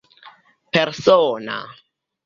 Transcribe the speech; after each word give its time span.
persona 0.73 1.59